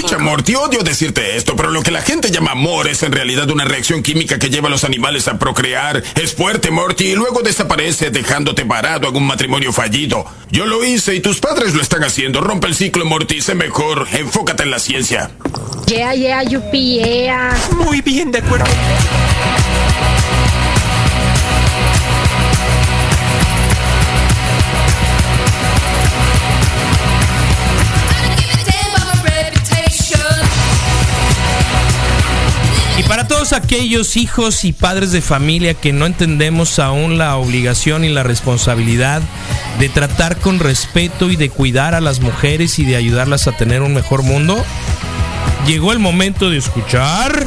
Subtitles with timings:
[0.00, 3.50] Escucha, Morty, odio decirte esto, pero lo que la gente llama amor es en realidad
[3.50, 6.02] una reacción química que lleva a los animales a procrear.
[6.14, 10.24] Es fuerte, Morty, y luego desaparece dejándote parado en un matrimonio fallido.
[10.50, 12.40] Yo lo hice y tus padres lo están haciendo.
[12.40, 14.08] Rompe el ciclo, Morty, sé mejor.
[14.10, 15.32] Enfócate en la ciencia.
[15.86, 17.54] Yeah, yeah, yupi, yeah.
[17.76, 18.64] Muy bien, de acuerdo.
[33.40, 38.22] Todos aquellos hijos y padres de familia que no entendemos aún la obligación y la
[38.22, 39.22] responsabilidad
[39.78, 43.80] de tratar con respeto y de cuidar a las mujeres y de ayudarlas a tener
[43.80, 44.62] un mejor mundo,
[45.66, 47.46] llegó el momento de escuchar.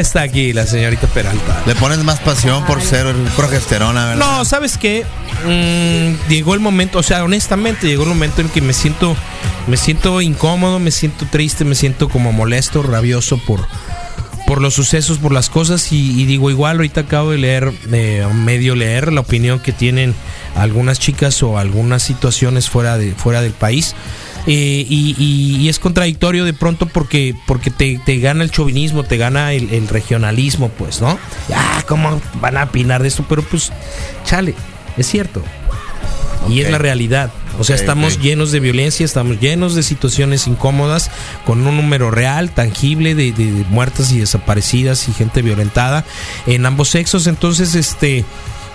[0.00, 1.62] Está aquí la señorita Peralta.
[1.66, 3.06] Le pones más pasión por ser
[3.36, 4.24] progesterona, ¿verdad?
[4.24, 5.04] No, ¿sabes qué?
[5.44, 9.16] Mm, llegó el momento, o sea, honestamente llegó el momento en que me siento
[9.66, 13.66] me siento incómodo, me siento triste, me siento como molesto, rabioso por
[14.46, 18.26] por los sucesos, por las cosas y, y digo igual ahorita acabo de leer eh,
[18.34, 20.14] medio leer la opinión que tienen
[20.54, 23.94] algunas chicas o algunas situaciones fuera de fuera del país
[24.46, 29.02] eh, y, y- y es contradictorio de pronto porque porque te, te gana el chauvinismo,
[29.04, 31.18] te gana el, el regionalismo, pues, ¿no?
[31.54, 33.24] Ah, ¿cómo van a opinar de esto?
[33.28, 33.72] Pero pues,
[34.24, 34.54] chale,
[34.96, 35.42] es cierto.
[36.48, 37.30] Y es la realidad.
[37.58, 41.10] O sea, estamos llenos de violencia, estamos llenos de situaciones incómodas,
[41.46, 46.04] con un número real, tangible de, de- de muertas y desaparecidas y gente violentada
[46.46, 47.26] en ambos sexos.
[47.28, 48.24] Entonces, este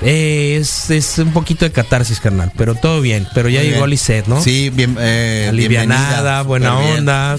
[0.01, 2.51] eh, es, es un poquito de catarsis, carnal.
[2.57, 3.27] Pero todo bien.
[3.33, 3.87] Pero ya Muy llegó.
[3.87, 4.41] Lisette, ¿no?
[4.41, 7.37] Sí, bien, eh, alivianada, buena onda,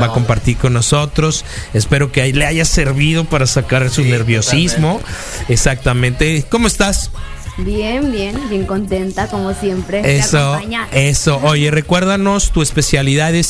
[0.00, 1.44] va a compartir con nosotros.
[1.74, 5.00] Espero que ahí le haya servido para sacar su nerviosismo.
[5.48, 6.44] Exactamente.
[6.48, 7.10] ¿Cómo estás?
[7.58, 10.02] Bien, bien, bien contenta como siempre.
[10.02, 10.88] de Eso, acompañar.
[10.92, 11.40] eso.
[11.42, 13.46] Oye, recuérdanos tu especialidad es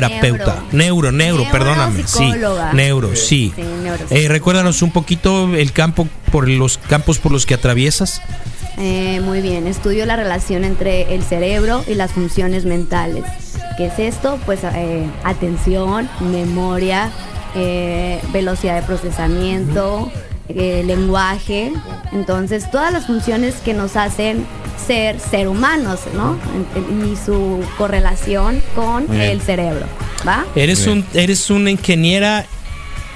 [0.00, 0.62] psicoterapeuta.
[0.72, 2.02] Neuro, neuro, Neuro, perdóname.
[2.06, 2.32] Sí,
[2.72, 3.52] neuro, sí.
[3.54, 8.22] Sí, neuro, Eh, recuérdanos un poquito el campo por los campos por los que atraviesas.
[8.78, 13.24] Eh, muy bien, estudio la relación entre el cerebro y las funciones mentales.
[13.76, 14.38] ¿Qué es esto?
[14.46, 17.10] Pues eh, atención, memoria,
[17.54, 20.10] eh, velocidad de procesamiento,
[20.48, 21.72] eh, lenguaje.
[22.12, 24.46] Entonces, todas las funciones que nos hacen
[24.86, 26.38] ser ser humanos, ¿no?
[27.04, 29.86] Y su correlación con el cerebro,
[30.26, 30.44] ¿va?
[30.54, 30.98] Eres Bien.
[30.98, 32.46] un eres una ingeniera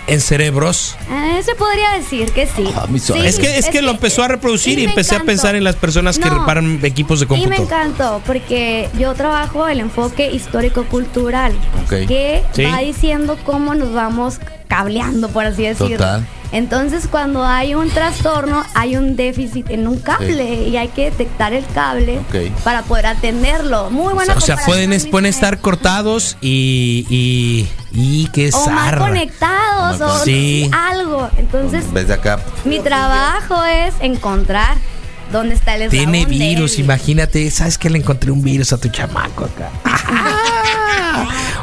[0.06, 0.96] en cerebros.
[1.10, 2.64] Eh, se podría decir que sí.
[2.76, 2.86] Ah.
[2.98, 5.76] Sí, es que es que lo empezó a reproducir y, empecé a pensar en las
[5.76, 6.38] personas que No.
[6.38, 11.52] reparan equipos de Y me encantó porque yo trabajo el enfoque histórico-cultural
[11.88, 12.64] que Sí.
[12.64, 14.38] va diciendo cómo nos vamos
[14.68, 15.96] cableando, por así decirlo.
[15.96, 16.26] Total.
[16.52, 21.52] Entonces, cuando hay un trastorno, hay un déficit en un cable y hay que detectar
[21.52, 22.20] el cable
[22.62, 23.90] para poder atenderlo.
[23.90, 27.04] Muy buena O sea, pueden, pueden estar cortados y.
[27.10, 27.68] y.
[27.92, 30.70] y qué o mal conectados o Sí.
[30.72, 31.28] algo.
[31.36, 32.38] Entonces, Ves acá.
[32.64, 34.76] mi trabajo es encontrar
[35.32, 37.50] dónde está el Tiene virus, imagínate.
[37.50, 39.70] ¿Sabes que le encontré un virus a tu chamaco acá?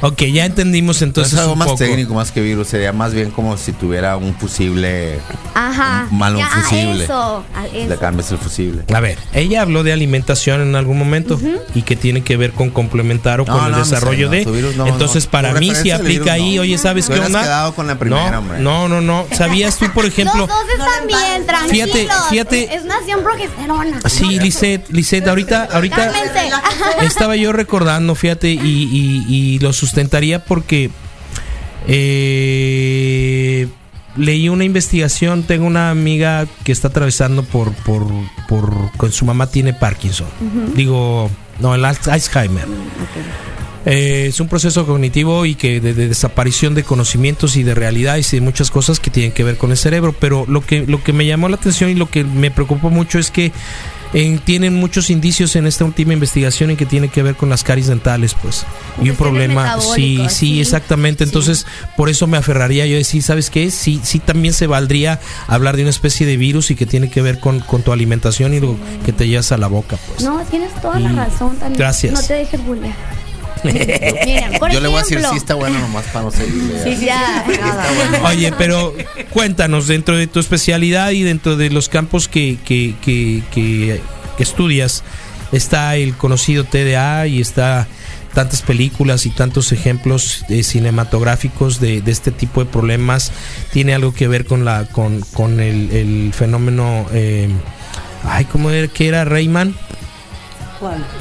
[0.07, 1.33] ok, ya entendimos Entonces entonces.
[1.33, 1.79] es algo un más poco.
[1.79, 2.67] técnico, más que virus.
[2.67, 5.19] Sería más bien como si tuviera un fusible.
[5.55, 6.07] Ajá.
[6.11, 7.03] Un- mal un Ya, fusible.
[7.03, 7.89] Eso, a- eso.
[7.89, 8.83] Le cambias el fusible.
[8.93, 11.39] A ver, ella habló de alimentación en algún momento
[11.75, 14.43] y que tiene que ver con complementar o No, con el no, desarrollo de.
[14.43, 15.31] tu virus no, Entonces, no.
[15.31, 16.61] para mí, si aplica virus ahí, no.
[16.63, 17.41] oye, ¿sabes qué onda?
[17.43, 18.59] quedado con la primera, no, hombre.
[18.59, 19.25] no, no, no.
[19.31, 20.47] ¿Sabías tú, por ejemplo?
[20.47, 21.89] Los dos están bien, tranquilos.
[21.91, 22.75] Fíjate, fíjate.
[22.75, 23.99] Es nación progesterona.
[24.09, 26.11] Sí, Lisette, Lisette, ahorita, ahorita
[27.01, 30.89] estaba yo recordando, fíjate, y, y- y lo sustentaría porque
[31.87, 33.67] eh,
[34.17, 38.07] leí una investigación, tengo una amiga que está atravesando por, por,
[38.47, 40.27] por, con su mamá tiene Parkinson.
[40.75, 41.29] Digo,
[41.59, 42.65] no, el Alz- Alzheimer.
[43.85, 48.31] Eh, es un proceso cognitivo y que de, de desaparición de conocimientos y de realidades
[48.33, 50.15] y de muchas cosas que tienen que ver con el cerebro.
[50.17, 53.19] Pero lo que, lo que me llamó la atención y lo que me preocupó mucho
[53.19, 53.51] es que
[54.13, 57.63] eh, tienen muchos indicios en esta última investigación en que tiene que ver con las
[57.63, 58.65] caries dentales, pues.
[59.01, 60.61] Y un problema, sí, metabólicas, sí, sí.
[60.61, 61.23] exactamente.
[61.23, 61.65] Entonces,
[61.97, 63.71] por eso me aferraría yo a decir, ¿sabes qué?
[63.71, 67.21] Sí, sí también se valdría hablar de una especie de virus y que tiene que
[67.21, 68.75] ver con, con tu alimentación y lo
[69.05, 70.23] que te llevas a la boca, pues.
[70.23, 71.79] No, tienes toda Y- la razón también.
[71.79, 72.13] Gracias.
[72.13, 72.93] No te dejes bullear.
[74.59, 76.83] Por Yo le voy a decir sí está bueno nomás para no seguirle.
[76.97, 77.45] Sí, ya.
[78.25, 78.93] Oye, pero
[79.31, 84.01] cuéntanos, dentro de tu especialidad y dentro de los campos que, que, que, que-
[84.37, 85.03] que estudias,
[85.51, 87.87] está el conocido TDA y está
[88.33, 93.31] tantas películas y tantos ejemplos eh, cinematográficos de, de este tipo de problemas
[93.71, 97.47] tiene algo que ver con la con, con el, el fenómeno eh,
[98.23, 99.75] ay cómo era que era Rayman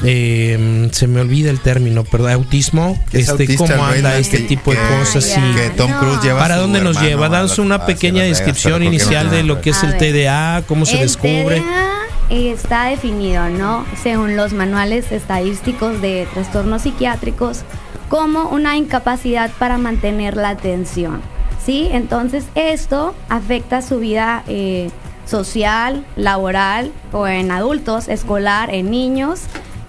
[0.03, 4.43] eh, se me olvida el término, perdón, autismo, Es este, autista cómo anda este que-
[4.43, 7.29] tipo de cosas y Que Tom Cruise lleva ¿Para dónde nos lleva?
[7.29, 9.91] Danos una pequeña Vegas, descripción pero ¿por qué no inicial de lo que es el
[9.91, 9.99] ver.
[10.13, 11.61] TDA, cómo se el descubre.
[11.61, 11.99] TDA
[12.29, 13.85] está definido, ¿no?
[14.01, 17.61] Según los manuales estadísticos de trastornos psiquiátricos,
[18.09, 21.21] como una incapacidad para mantener la atención.
[21.65, 21.87] ¿Sí?
[21.91, 24.89] Entonces, esto afecta su vida eh,
[25.25, 29.41] social, laboral o en adultos, escolar, en niños.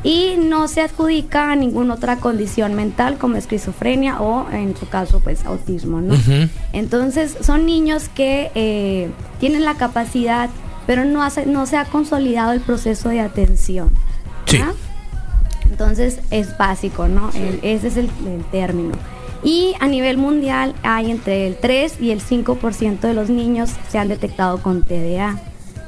[0.03, 5.21] Y no se adjudica a ninguna otra condición mental como esquizofrenia o en su caso
[5.21, 6.15] pues autismo, ¿no?
[6.75, 9.11] Entonces son niños que eh,
[9.41, 10.51] tienen la capacidad,
[10.87, 13.91] pero no, hace- no se ha consolidado el proceso de atención.
[15.71, 17.31] Entonces es básico, ¿no?
[17.35, 18.93] El- ese es el, el término.
[19.45, 23.99] Y a nivel mundial hay entre el 3 y el 5% de los niños se
[23.99, 25.39] han detectado con TDA.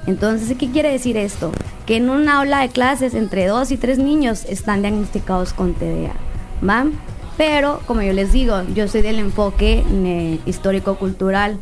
[0.06, 1.50] Entonces, ¿qué quiere decir esto?
[1.86, 6.12] Que en una aula de clases entre 2 y 3 niños están diagnosticados con TDA.
[6.66, 6.86] ¿Va?
[7.36, 11.58] Pero, como yo les digo, yo soy del enfoque eh, histórico-cultural,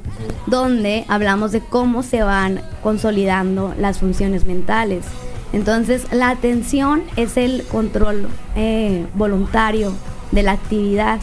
[0.46, 5.04] donde hablamos de cómo se van consolidando las funciones mentales.
[5.52, 9.92] Entonces, la atención es el control eh, voluntario
[10.30, 11.20] de la actividad.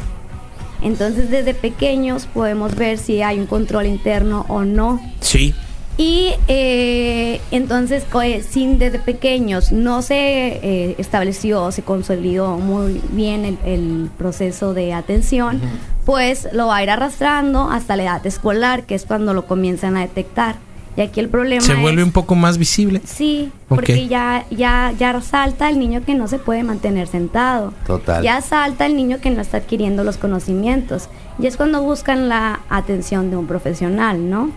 [0.81, 4.99] Entonces, desde pequeños podemos ver si hay un control interno o no.
[5.19, 5.53] Sí.
[5.97, 13.45] Y eh, entonces, eh, sin desde pequeños no se eh, estableció, se consolidó muy bien
[13.45, 15.61] el, el proceso de atención,
[16.05, 19.97] pues lo va a ir arrastrando hasta la edad escolar, que es cuando lo comienzan
[19.97, 20.55] a detectar.
[20.97, 23.01] Y aquí el problema Se vuelve es- un poco más visible.
[23.05, 27.73] Sí, porque ya, ya, ya salta el niño que no se puede mantener sentado.
[27.87, 28.21] Total.
[28.23, 31.07] Ya salta el niño que no está adquiriendo los conocimientos.
[31.39, 34.51] Y es cuando buscan la atención de un profesional, ¿no?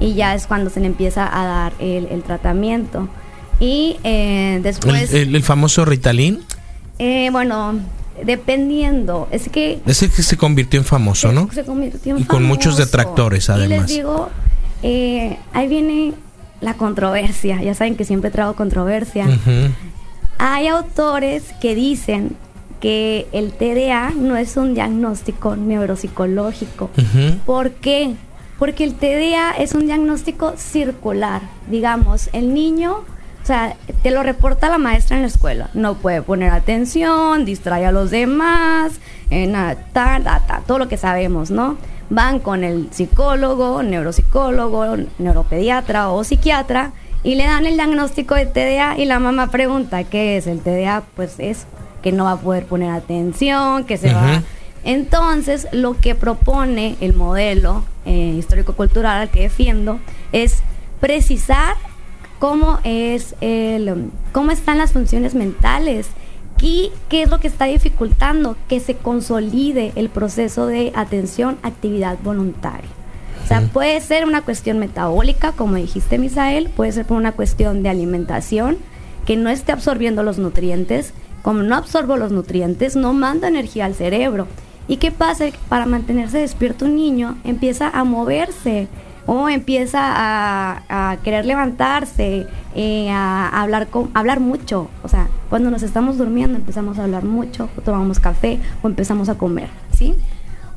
[0.00, 3.08] Y ya es cuando se le empieza a dar el, el tratamiento.
[3.60, 6.40] Y eh, El, después, el- el famoso Ritalin,
[6.98, 7.74] eh, bueno,
[8.24, 11.48] dependiendo, es que ese que se convirtió en famoso, ¿no?
[11.52, 13.78] se convirtió en Y con muchos detractores, Y además.
[13.78, 14.28] les digo,
[14.82, 16.14] eh, ahí viene
[16.60, 17.62] la controversia.
[17.62, 19.26] Ya saben que siempre traigo controversia.
[20.38, 22.36] Hay autores que dicen
[22.80, 26.90] que el TDA no es un diagnóstico neuropsicológico.
[27.46, 28.14] ¿Por qué?
[28.58, 31.42] Porque el TDA es un diagnóstico circular.
[31.70, 32.98] Digamos, el niño,
[33.42, 35.70] o sea, te lo reporta la maestra en la escuela.
[35.74, 38.92] No puede poner atención, distrae a los demás,
[39.30, 39.50] eh,
[39.92, 41.76] ta, ta, todo lo que sabemos, ¿no?
[42.10, 46.92] Van con el psicólogo, neuropsicólogo, neuropediatra o psiquiatra
[47.22, 51.02] y le dan el diagnóstico de TDA y la mamá pregunta, ¿qué es el TDA?
[51.16, 51.66] Pues es
[52.02, 54.42] que no va a poder poner atención, que se va
[54.86, 59.98] entonces, lo que propone el modelo eh, histórico-cultural al que defiendo
[60.30, 60.62] es
[61.00, 61.74] precisar
[62.38, 66.06] cómo es el, cómo están las funciones mentales
[66.60, 72.18] y qué es lo que está dificultando que se consolide el proceso de atención actividad
[72.22, 72.88] voluntaria.
[73.44, 77.82] O sea, puede ser una cuestión metabólica, como dijiste, Misael, puede ser por una cuestión
[77.82, 78.78] de alimentación,
[79.24, 81.12] que no esté absorbiendo los nutrientes.
[81.42, 84.48] Como no absorbo los nutrientes, no mando energía al cerebro.
[84.88, 85.46] ¿Y qué pasa?
[85.68, 88.88] Para mantenerse despierto un niño empieza a moverse
[89.26, 94.88] o empieza a, a querer levantarse, eh, a, hablar, con, a hablar mucho.
[95.02, 99.28] O sea, cuando nos estamos durmiendo empezamos a hablar mucho, o tomamos café o empezamos
[99.28, 100.14] a comer, ¿sí?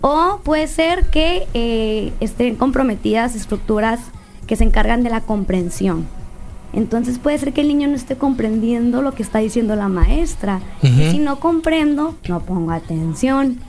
[0.01, 3.99] O puede ser que eh, estén comprometidas estructuras
[4.47, 6.07] que se encargan de la comprensión.
[6.71, 10.61] Entonces puede ser que el niño no esté comprendiendo lo que está diciendo la maestra.
[10.81, 13.59] Y si no comprendo, no pongo atención.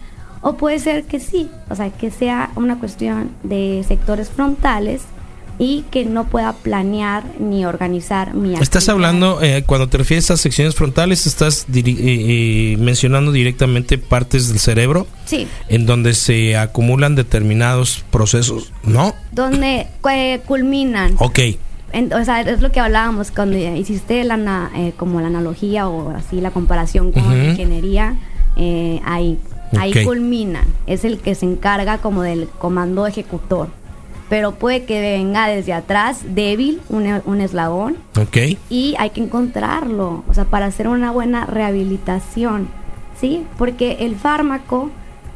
[0.42, 5.02] O puede ser que sí, o sea, que sea una cuestión de sectores frontales
[5.58, 8.94] y que no pueda planear ni organizar mi Estás actividad.
[8.94, 14.48] hablando, eh, cuando te refieres a secciones frontales, estás diri- eh, eh, mencionando directamente partes
[14.48, 19.14] del cerebro Sí, en donde se acumulan determinados procesos, ¿no?
[19.32, 21.14] donde eh, culminan.
[21.18, 21.38] Ok,
[21.92, 26.10] En- o sea, es lo que hablábamos cuando hiciste la, eh, como la analogía o
[26.16, 28.16] así la comparación con la ingeniería,
[29.04, 29.38] ahí,
[29.78, 30.04] ahí Ok.
[30.04, 30.64] culmina.
[30.86, 33.68] Es el que se encarga como del comando ejecutor.
[34.28, 38.36] Pero puede que venga desde atrás débil, un, un eslabón, ok.
[38.70, 42.68] y hay que encontrarlo, o sea, para hacer una buena rehabilitación,
[43.20, 43.44] ¿sí?
[43.58, 44.90] Porque el fármaco,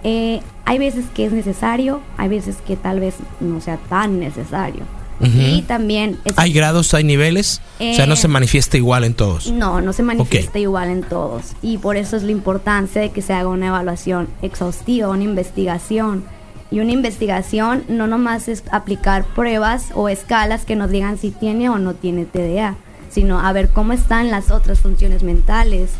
[0.04, 4.82] eh, hay veces que es necesario, hay veces que tal vez no sea tan necesario.
[5.20, 6.18] Y también...
[6.24, 7.60] es- ¿Hay grados, hay niveles?
[7.76, 9.50] o sea, no Eh, se manifiesta igual en todos.
[9.50, 11.52] No, no se manifiesta igual en todos.
[11.62, 16.24] Y por eso es la importancia de que se haga una evaluación exhaustiva, una investigación.
[16.70, 21.68] Y una investigación no nomás es aplicar pruebas o escalas que nos digan si tiene
[21.68, 22.74] o no tiene TDA,
[23.10, 25.90] sino a ver cómo están las otras funciones mentales,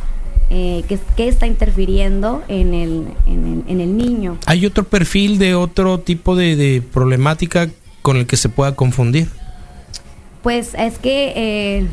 [0.50, 4.36] eh, qué, qué está interfiriendo en el, en el, en el niño.
[4.46, 7.68] ¿Hay otro perfil de otro tipo de, de problemática
[8.04, 9.30] con el que se pueda confundir?
[10.42, 11.86] Pues es que eh,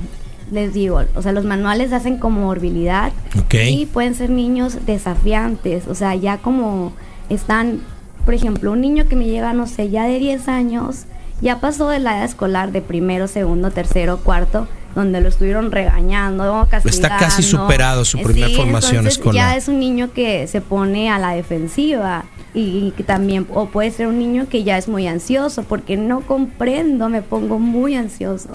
[0.51, 3.13] les digo, o sea, los manuales hacen como morbilidad
[3.53, 6.91] y pueden ser niños desafiantes, o sea, ya como
[7.29, 7.79] están,
[8.25, 11.05] por ejemplo, un niño que me llega, no sé, ya de 10 años,
[11.39, 16.67] ya pasó de la edad escolar de primero, segundo, tercero, cuarto, donde lo estuvieron regañando,
[16.69, 16.89] castigando.
[16.89, 19.35] Está casi superado su Eh, primer sí, formación escolar.
[19.51, 23.91] Ya es un niño que se pone a la defensiva y que también, o puede
[23.91, 28.49] ser un niño que ya es muy ansioso porque no comprendo, me pongo muy ansioso.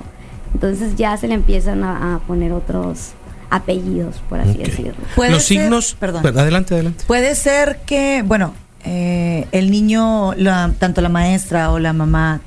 [0.55, 3.13] Entonces ya se le empiezan a, a poner otros
[3.51, 4.95] apellidos, por así decirlo.
[5.15, 5.95] Puede Los ser- signos...
[5.99, 6.27] perdón.
[6.27, 7.05] Adelante, adelante.
[7.07, 8.53] Puede ser que, bueno,
[8.85, 12.41] eh, el niño, la- tanto la maestra o la mamá,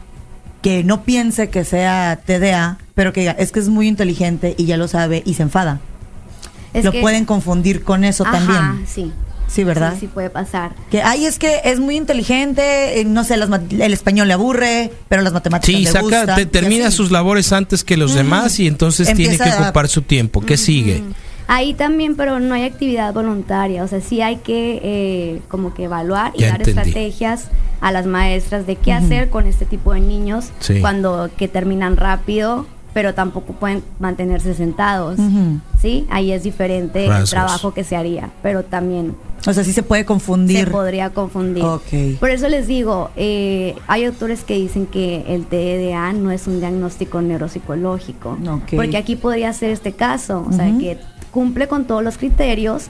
[0.61, 4.65] que no piense que sea TDA, pero que diga, es que es muy inteligente y
[4.65, 5.79] ya lo sabe y se enfada.
[6.73, 8.85] Es lo que- pueden confundir con eso Ajá, también.
[8.87, 9.11] sí.
[9.49, 9.93] Sí, ¿verdad?
[9.95, 10.73] Sí, sí puede pasar.
[10.91, 14.91] Que, ay, es que es muy inteligente, eh, no sé, las el español le aburre,
[15.07, 18.13] pero las matemáticas Sí, le saca, gustan, te- y termina sus labores antes que los
[18.13, 20.41] demás y entonces tiene que a- ocupar su tiempo.
[20.41, 21.03] ¿Qué sigue?
[21.47, 25.85] Ahí también, pero no hay actividad voluntaria, o sea, sí hay que eh, como que
[25.85, 26.79] evaluar y Ya dar entendí.
[26.81, 27.45] estrategias
[27.81, 30.79] a las maestras de qué hacer con este tipo de niños Sí.
[30.79, 35.19] cuando que terminan rápido, pero tampoco pueden mantenerse sentados.
[35.81, 36.05] ¿sí?
[36.09, 39.15] Ahí es diferente el trabajo que se haría, pero también
[39.47, 40.65] O sea, sí se puede confundir.
[40.65, 41.63] se podría confundir.
[41.63, 42.19] Ok.
[42.19, 46.59] Por eso les digo, eh, hay autores que dicen que el TDA no es un
[46.59, 48.73] diagnóstico neuropsicológico, Ok.
[48.75, 50.97] porque aquí podría ser este caso, o sea, que
[51.31, 52.87] cumple con todos los criterios,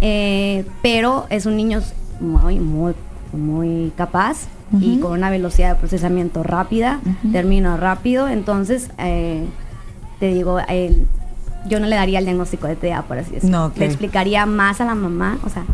[0.00, 1.80] eh, pero es un niño
[2.20, 2.92] muy, muy,
[3.32, 4.46] muy capaz
[4.80, 7.32] y con una velocidad de procesamiento rápida, Ujú.
[7.32, 9.44] termina rápido, entonces eh,
[10.20, 10.58] te digo,
[11.68, 13.58] yo no le daría el diagnóstico de TDA, por así decirlo.
[13.58, 13.76] No, ok.
[13.78, 15.64] Le explicaría más a la mamá, o sea,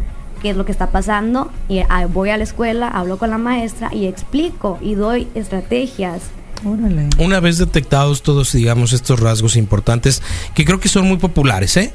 [0.43, 3.39] qué es lo que está pasando y ah, voy a la escuela, hablo con la
[3.39, 6.23] maestra y explico y doy estrategias.
[6.65, 7.09] Órale.
[7.19, 10.23] Una vez detectados todos, digamos, estos rasgos importantes,
[10.55, 11.93] que creo que son muy populares, ¿eh?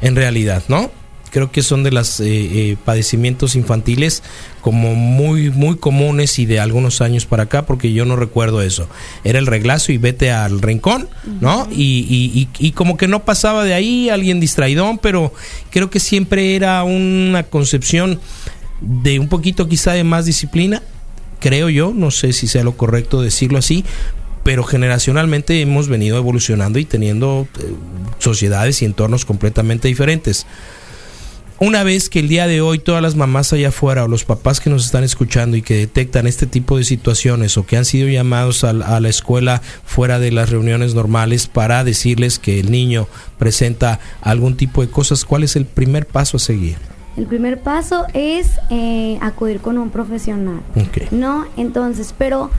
[0.00, 0.90] En realidad, ¿no?
[1.36, 2.22] Creo que son de los
[2.86, 4.22] padecimientos infantiles
[4.62, 8.88] como muy, muy comunes y de algunos años para acá, porque yo no recuerdo eso.
[9.22, 11.10] Era el reglazo y vete al rincón,
[11.42, 11.68] ¿no?
[11.70, 15.30] Y, y- y- y como que no pasaba de ahí, alguien distraidón, pero
[15.70, 18.18] creo que siempre era una concepción
[18.80, 20.82] de un poquito quizá de más disciplina,
[21.38, 23.84] creo yo, no sé si sea lo correcto decirlo así,
[24.42, 27.74] pero generacionalmente hemos venido evolucionando y teniendo eh,
[28.20, 30.46] sociedades y entornos completamente diferentes.
[31.58, 34.60] Una vez que el día de hoy todas las mamás allá afuera o los papás
[34.60, 38.08] que nos están escuchando y que detectan este tipo de situaciones o que han sido
[38.08, 42.70] llamados a, la- a la escuela fuera de las reuniones normales para decirles que el
[42.70, 43.08] niño
[43.38, 46.76] presenta algún tipo de cosas, ¿cuál es el primer paso a seguir?
[47.16, 50.60] El primer paso es eh, acudir con un profesional.
[51.10, 51.46] ¿No?
[51.56, 52.50] Entonces, pero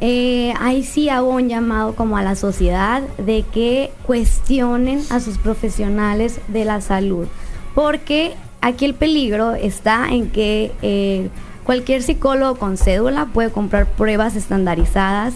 [0.00, 5.38] eh, ahí sí hago un llamado como a la sociedad de que cuestionen a sus
[5.38, 7.26] profesionales de la salud.
[7.74, 8.34] Porque
[8.66, 11.28] aquí el peligro está en que eh,
[11.64, 15.34] cualquier psicólogo con cédula puede comprar pruebas estandarizadas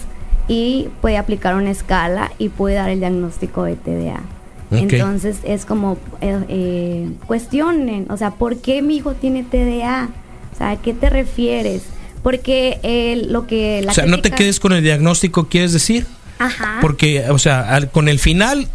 [0.48, 4.20] y puede aplicar una escala y puede dar el diagnóstico de TDA.
[4.70, 10.08] Entonces es como eh, eh, cuestionen, o sea, ¿por qué mi hijo tiene TDA?
[10.54, 11.82] O sea, ¿a qué te refieres?
[12.22, 16.06] Porque eh, lo que la o sea, no te quedes con el diagnóstico, ¿quieres decir?
[16.38, 16.78] Ajá.
[16.82, 18.68] Porque, o sea, al- con el final,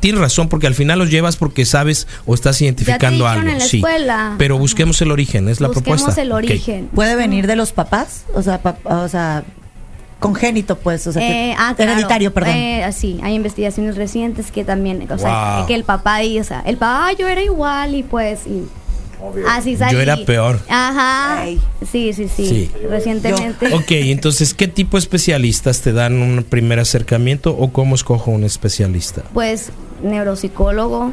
[0.00, 3.50] tienes razón, porque al final los llevas porque sabes o estás identificando dijeron algo.
[3.52, 3.76] en la sí.
[3.78, 4.34] escuela.
[4.38, 6.22] Pero busquemos el origen, es la Busquemos propuesta.
[6.22, 6.36] el Ok.
[6.38, 6.88] origen.
[6.94, 8.24] ¿Puede venir de los papás?
[8.34, 9.44] O sea, pap- o sea
[10.18, 11.06] congénito, pues.
[11.06, 11.92] O sea, que- Eh, ah, claro.
[11.92, 12.54] hereditario, perdón.
[12.54, 16.60] Eh, sí, hay investigaciones recientes que también, o sea, que el papá y, o sea,
[16.66, 18.64] el papá, "Ah, yo era igual y pues, y
[19.48, 19.94] así salí.
[19.94, 20.60] Yo era peor.
[20.68, 21.40] Ajá.
[21.42, 21.60] Ay.
[21.90, 22.70] Sí, sí, sí, Sí.
[22.88, 23.74] Recientemente.
[23.74, 28.44] Ok, entonces, ¿qué tipo de especialistas te dan un primer acercamiento o cómo escojo un
[28.44, 29.22] especialista?
[29.34, 29.70] Pues
[30.02, 31.12] neuropsicólogo,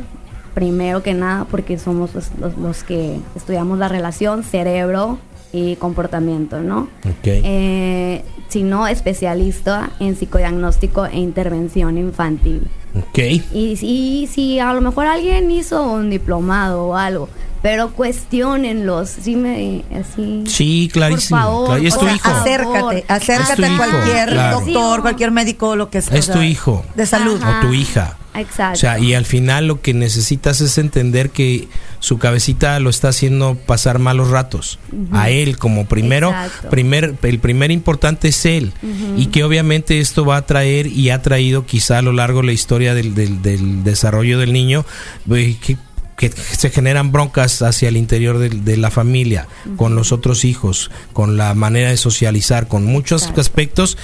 [0.54, 5.18] primero que nada, porque somos los, los- los que estudiamos la relación cerebro
[5.54, 6.82] y comportamiento, ¿no?
[7.06, 7.26] Ok.
[7.26, 12.68] Eh, sino especialista en psicodiagnóstico e intervención infantil.
[12.96, 13.20] ok.
[13.54, 17.30] Y si a lo mejor alguien hizo un diplomado o algo,
[17.62, 19.10] pero cuestionenlos.
[19.22, 20.44] Sí, me, así.
[20.48, 21.38] Sí, clarísimo.
[21.40, 22.30] Por favor, Claro, es hijo.
[22.30, 24.60] Acércate, acércate a cualquier claro.
[24.62, 26.18] doctor, cualquier médico, lo que sea.
[26.18, 26.86] Es tu hijo.
[26.96, 27.40] De salud.
[27.42, 27.60] Ajá.
[27.64, 28.18] O tu hija.
[28.36, 28.74] Exacto.
[28.74, 31.68] O sea, y al final lo que necesitas es entender que
[32.00, 34.78] su cabecita lo está haciendo pasar malos ratos.
[35.12, 36.70] A él como primero, Exacto.
[36.70, 38.74] primer, el primer importante es él.
[39.18, 42.48] Y que obviamente esto va a traer y ha traído quizá a lo largo de
[42.48, 44.86] la historia del, del- del desarrollo del niño,
[45.32, 45.76] eh, que,
[46.18, 51.38] que se generan broncas hacia el interior de, la familia, con los otros hijos, con
[51.38, 53.98] la manera de socializar, con muchos aspectos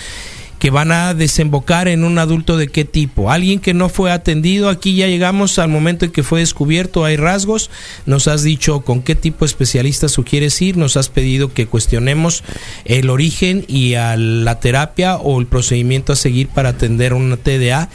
[0.59, 3.31] que van a desembocar en un adulto de qué tipo.
[3.31, 7.17] Alguien que no fue atendido, aquí ya llegamos al momento en que fue descubierto, hay
[7.17, 7.71] rasgos,
[8.05, 12.43] nos has dicho con qué tipo de especialista sugieres ir, nos has pedido que cuestionemos
[12.85, 17.89] el origen y a la terapia o el procedimiento a seguir para atender una TDA,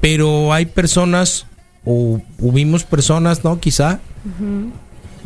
[0.00, 1.46] pero hay personas
[1.84, 3.58] o hubimos personas, ¿no?
[3.60, 4.00] Quizá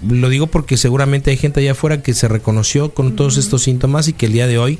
[0.07, 4.09] lo digo porque seguramente hay gente allá afuera que se reconoció con todos estos síntomas
[4.09, 4.79] y que el día de hoy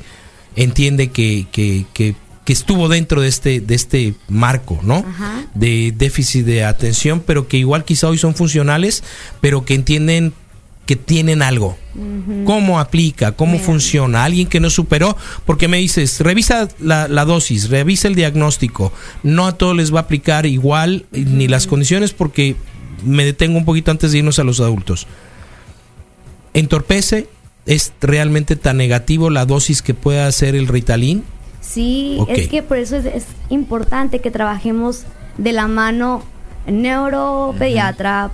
[0.55, 5.03] entiende que, que, que, que estuvo dentro de este, de este marco, ¿no?
[5.53, 9.03] De déficit de atención, pero que igual quizá hoy son funcionales,
[9.41, 10.33] pero que entienden
[10.85, 11.77] que tienen algo.
[12.45, 13.31] ¿Cómo aplica?
[13.31, 13.63] ¿Cómo Bien.
[13.63, 14.25] funciona?
[14.25, 15.15] Alguien que no superó,
[15.45, 18.91] porque me dices, revisa la, la dosis, revisa el diagnóstico.
[19.23, 22.55] No a todos les va a aplicar igual, ni las condiciones, porque
[23.03, 25.07] me detengo un poquito antes de irnos a los adultos.
[26.53, 27.27] ¿Entorpece?
[27.65, 31.23] ¿Es realmente tan negativo la dosis que puede hacer el Ritalin?
[31.61, 35.03] Sí, es que por eso es, es importante que trabajemos
[35.37, 36.23] de la mano
[36.67, 38.29] neuropediatra,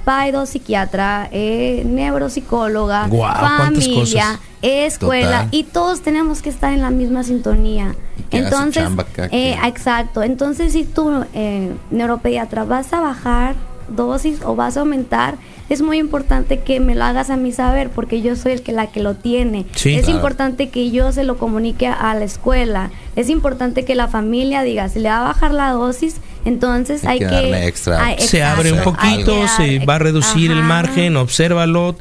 [0.45, 5.47] psiquiatra, eh, neuropsicóloga, Guau, cuántas familia, escuela Total.
[5.51, 7.95] y todos tenemos que estar en la misma sintonía.
[8.31, 8.87] Entonces,
[9.31, 10.23] eh, exacto.
[10.23, 13.55] Entonces, si tú eh, neuropediatra vas a bajar
[13.89, 15.35] dosis o vas a aumentar,
[15.67, 18.71] es muy importante que me lo hagas a mí saber porque yo soy el que
[18.71, 19.65] la que lo tiene.
[19.75, 19.95] Sí.
[19.95, 20.15] es Claro.
[20.17, 22.89] importante que yo se lo comunique a la escuela.
[23.15, 27.13] Es importante que la familia diga, si le va a bajar la dosis, entonces Hay
[27.13, 27.31] hay, que que...
[27.35, 28.03] darle extra.
[28.05, 30.67] Ay, se abre un hay poquito, se dar- va a reducir el Ajá.
[30.67, 31.95] margen, obsérvalo.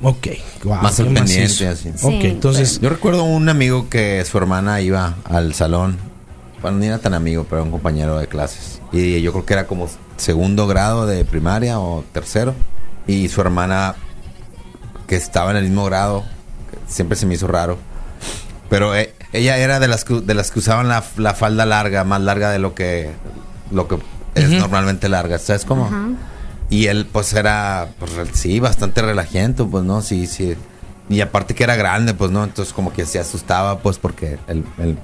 [0.00, 0.28] Ok,
[0.62, 1.90] guau, Más al pendiente, así.
[1.90, 2.18] Ok, Sí.
[2.22, 5.98] entonces, Yo recuerdo un amigo que su hermana iba al salón.
[6.62, 8.80] Bueno, ni era tan amigo, pero era un compañero de clases.
[8.92, 12.54] Y yo creo que era como segundo grado de primaria o tercero.
[13.06, 13.96] Y su hermana,
[15.06, 16.24] que estaba en el mismo grado,
[16.88, 17.76] siempre se me hizo raro.
[18.70, 22.04] Pero eh, ella era de las que, de las que usaban la, la falda larga,
[22.04, 23.10] más larga de lo que,
[23.70, 23.98] lo que
[24.34, 24.58] es Ujú.
[24.58, 25.38] normalmente larga.
[25.38, 25.86] ¿Sabes cómo?
[25.86, 26.08] Ajá.
[26.70, 30.02] Y él, pues, era, pues, sí, bastante relajento, pues, ¿no?
[30.02, 30.56] Sí, sí.
[31.08, 32.42] Y aparte que era grande, pues, ¿no?
[32.44, 34.98] Entonces, como que se asustaba, pues, porque él, él,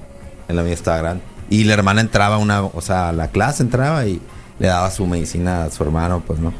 [0.47, 1.23] él la mía estaba grande.
[1.49, 4.21] Y la hermana entraba, una, o sea, la clase entraba y
[4.59, 6.53] le daba su medicina a su hermano, pues, ¿no?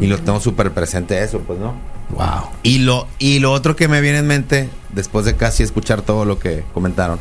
[0.00, 1.74] Y lo tengo súper presente eso, pues, ¿no?
[2.10, 2.48] wow.
[2.62, 6.24] Y lo, y lo otro que me viene en mente, después de casi escuchar todo
[6.24, 7.18] lo que comentaron,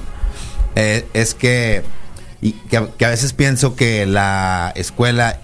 [0.75, 1.83] eh, es que,
[2.41, 5.39] y que, a- que a veces pienso que la escuela,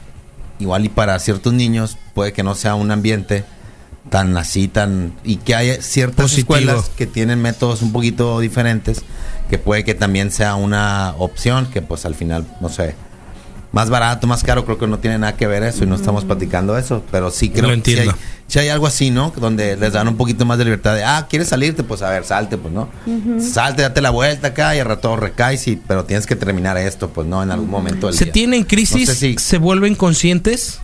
[0.60, 3.43] igual y para ciertos niños, puede que no sea un ambiente
[4.10, 5.13] tan así, tan...
[5.23, 6.56] Y que hay ciertas Positivo.
[6.58, 9.04] escuelas que tienen métodos un poquito diferentes,
[9.49, 12.95] que puede que también sea una opción, que pues al final, no sé,
[13.71, 16.25] más barato, más caro, creo que no tiene nada que ver eso y no estamos
[16.25, 18.12] platicando eso, pero sí creo que
[18.47, 19.31] sí hay, algo así, ¿no?
[19.38, 21.81] Donde les dan un poquito más de libertad de, ah, ¿quieres salirte?
[21.84, 22.89] Pues a ver, salte, pues, ¿no?
[23.39, 27.10] Salte, date la vuelta acá y al rato recaes, y, pero tienes que terminar esto,
[27.12, 27.41] pues, ¿no?
[27.41, 28.34] En algún momento del ¿Se día.
[28.34, 29.07] tienen crisis?
[29.07, 30.79] No sé si- ¿Se vuelven conscientes?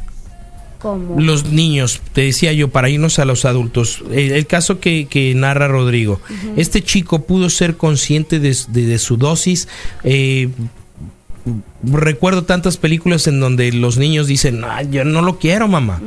[0.79, 1.19] ¿Cómo?
[1.19, 4.03] Los niños, te decía yo, para irnos a los adultos.
[4.11, 6.21] El, el caso que, que narra Rodrigo.
[6.55, 9.67] Este chico pudo ser consciente de, de- de su dosis.
[10.03, 10.49] eh,
[11.83, 16.01] recuerdo tantas películas en donde los niños dicen, "Ah, yo no lo quiero, mamá.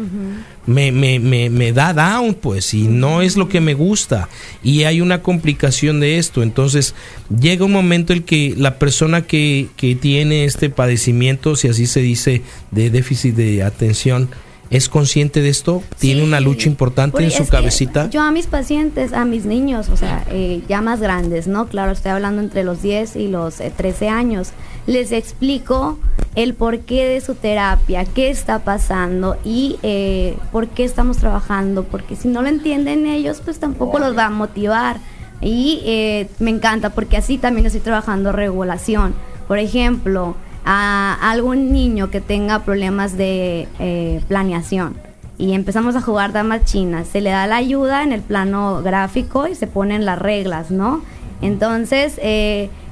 [0.67, 4.29] me, me, me, me da down, pues, y no es lo que me gusta.
[4.63, 6.43] Y hay una complicación de esto.
[6.45, 6.95] Entonces,
[7.41, 12.01] llega un momento en que la persona que, que tiene este padecimiento, si así se
[12.01, 14.29] dice, de déficit de atención,
[14.69, 15.83] ¿es consciente de esto?
[15.99, 16.27] ¿Tiene Sí.
[16.27, 18.09] una lucha importante en su cabecita?
[18.11, 21.67] Yo a mis pacientes, a mis niños, o sea, eh, ya más grandes, ¿no?
[21.67, 24.51] Claro, estoy hablando entre los 10 y los eh, 13 años.
[24.91, 26.01] Les explico
[26.35, 31.85] el porqué de su terapia, qué está pasando y eh, por qué estamos trabajando.
[31.85, 34.97] Porque si no lo entienden ellos, pues tampoco los va a motivar.
[35.41, 39.15] Y eh, me encanta porque así también estoy trabajando regulación.
[39.47, 44.97] Por ejemplo, a algún niño que tenga problemas de eh, planeación
[45.39, 49.47] y empezamos a jugar damas chinas, se le da la ayuda en el plano gráfico
[49.47, 51.01] y se ponen las reglas, ¿no?
[51.43, 52.19] Entonces,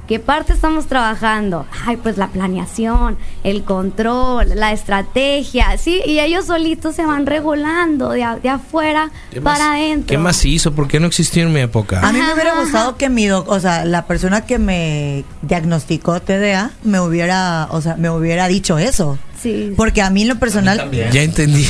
[0.09, 1.67] ¿Qué parte estamos trabajando?
[1.85, 6.01] Ay, pues la planeación, el control, la estrategia, ¿sí?
[6.03, 10.07] Y ellos solitos se van regulando de, a- de afuera ¿Qué para más- adentro.
[10.07, 10.73] ¿Qué más hizo?
[10.73, 12.01] ¿Por qué no existió en mi época?
[12.01, 16.19] A mí me hubiera gustado que mi doc, o sea, la persona que me diagnosticó
[16.21, 19.19] TDA me hubiera, o sea, me hubiera dicho eso.
[19.39, 19.73] Sí.
[19.77, 21.65] Porque a mí en lo personal Ya entendí.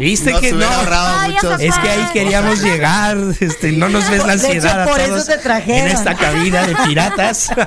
[0.00, 0.66] ¿Viste que no?
[0.90, 4.86] Ay, Es que ahí queríamos llegar, este, no nos ves la De hecho, ansiedad a
[4.86, 5.88] por eso te trajeron.
[5.88, 7.50] en esta cabina de piratas.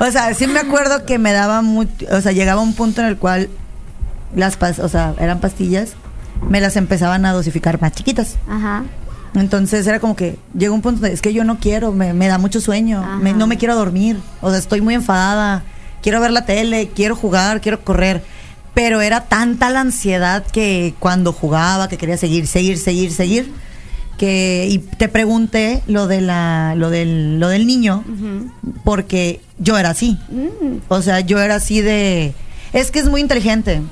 [0.00, 3.06] O sea, sí me acuerdo que me daba mucho, o sea, llegaba un punto en
[3.08, 3.48] el cual
[4.34, 5.90] las pas, o sea, eran pastillas,
[6.48, 8.36] me las empezaban a dosificar más chiquitas.
[8.48, 8.82] Ajá.
[9.34, 12.28] Entonces era como que llega un punto de, es que yo no quiero, me, me
[12.28, 15.62] da mucho sueño, me- no me quiero dormir, o sea, estoy muy enfadada,
[16.02, 18.22] quiero ver la tele, quiero jugar, quiero correr.
[18.74, 23.52] Pero era tanta la ansiedad que cuando jugaba, que quería seguir, seguir, seguir, seguir,
[24.16, 28.02] que y te pregunté lo de la, lo del, lo del niño,
[28.84, 30.18] porque yo era así.
[30.30, 32.32] Mm, O sea, yo era así de.
[32.72, 33.82] Es que es muy inteligente.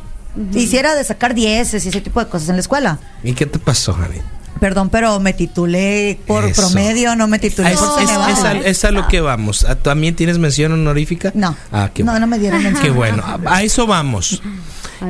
[0.54, 2.98] Hiciera de sacar dieces y ese tipo de cosas en la escuela.
[3.24, 4.18] ¿Y qué te pasó, Jani?
[4.60, 6.62] Perdón, pero me titulé por Eso.
[6.62, 9.64] promedio, no me titulé Ah, es, por es- es a, es a lo que vamos.
[9.68, 11.32] ¿Ah, ¿También tienes mención honorífica?
[11.34, 11.56] No.
[11.72, 12.26] Ah, qué no, bueno.
[12.26, 12.84] no me dieron mención.
[12.84, 13.24] Qué bueno.
[13.46, 14.42] A, eso vamos.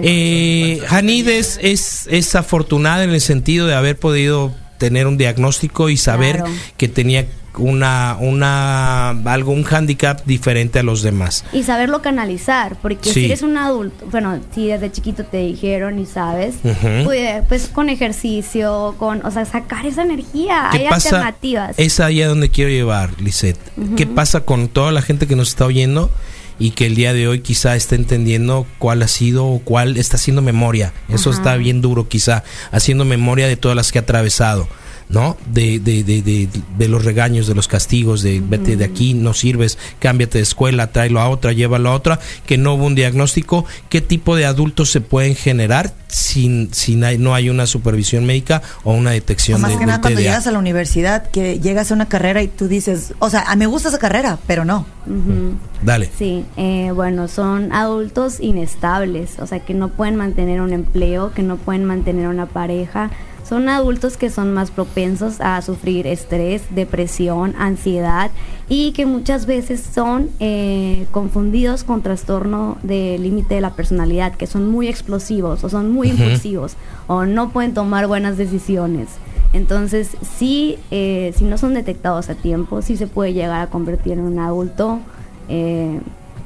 [0.02, 0.80] Eh,
[1.28, 6.36] es, es, es afortunada en el sentido de haber podido tener un diagnóstico y saber
[6.36, 6.52] Claro.
[6.76, 7.26] que tenía
[7.58, 11.44] una, una algo, un handicap diferente a los demás.
[11.52, 13.20] Y saberlo canalizar, porque Sí.
[13.20, 16.56] si eres un adulto, bueno, si desde chiquito te dijeron y sabes,
[17.04, 21.08] pues, pues con ejercicio, con, o sea, sacar esa energía, ¿Qué hay pasa?
[21.08, 21.78] alternativas.
[21.78, 23.58] Es ahí a donde quiero llevar, Lisette.
[23.96, 26.10] ¿Qué pasa con toda la gente que nos está oyendo
[26.58, 30.16] y que el día de hoy quizá está entendiendo cuál ha sido o cuál está
[30.16, 30.92] haciendo memoria?
[31.08, 31.38] Eso Ajá.
[31.38, 34.68] está bien duro quizá, haciendo memoria de todas las que ha atravesado.
[35.10, 35.36] ¿No?
[35.52, 39.34] De, de, de, de, de los regaños, de los castigos, de vete de aquí, no
[39.34, 43.64] sirves, cámbiate de escuela, tráelo a otra, llévalo a otra, que no hubo un diagnóstico,
[43.88, 48.62] qué tipo de adultos se pueden generar sin, sin hay- no hay una supervisión médica
[48.84, 50.28] o una detección Más de, que nada cuando TDA.
[50.30, 53.56] llegas a la universidad, que llegas a una carrera y tú dices, o sea, a
[53.56, 54.86] me gusta esa carrera, pero no.
[55.06, 55.54] Ujú.
[55.82, 56.08] Dale.
[56.16, 61.42] Sí, eh, bueno, son adultos inestables, o sea, que no pueden mantener un empleo, que
[61.42, 63.10] no pueden mantener una pareja.
[63.50, 68.30] Son adultos que son más propensos a sufrir estrés, depresión, ansiedad
[68.68, 74.46] y que muchas veces son eh, confundidos con trastorno de límite de la personalidad, que
[74.46, 76.74] son muy explosivos o son muy impulsivos
[77.08, 79.08] o no pueden tomar buenas decisiones.
[79.52, 84.12] Entonces, sí, eh, si no son detectados a tiempo, sí se puede llegar a convertir
[84.12, 85.00] en un adulto
[85.48, 85.98] eh,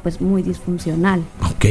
[0.02, 1.22] pues muy disfuncional.
[1.50, 1.66] Ok.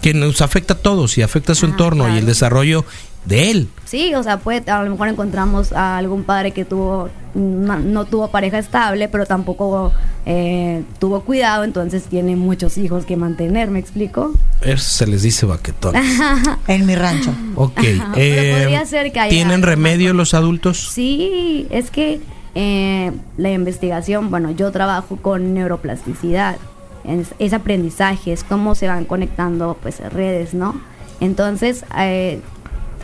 [0.00, 2.86] Que nos afecta a todos y afecta a su Ah, entorno y el desarrollo
[3.24, 3.68] de él.
[3.84, 8.04] Sí, o sea, puede, a lo mejor encontramos a algún padre que tuvo no, no
[8.04, 9.92] tuvo pareja estable, pero tampoco
[10.26, 14.32] eh, tuvo cuidado, entonces tiene muchos hijos que mantener, ¿me explico?
[14.60, 15.94] Eso se les dice baquetón.
[16.66, 17.32] En mi rancho.
[17.54, 17.80] Ok.
[18.16, 20.90] Eh, podría ser que haya ¿Tienen remedio los adultos?
[20.92, 22.20] Sí, es que
[22.54, 26.56] eh, la investigación, bueno, yo trabajo con neuroplasticidad,
[27.04, 30.80] es, es aprendizaje, es cómo se van conectando pues redes, ¿no?
[31.20, 32.40] Entonces, eh,